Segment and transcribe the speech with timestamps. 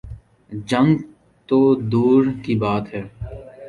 [0.69, 0.91] جنگ
[1.49, 3.03] تو دور کی بات ہے۔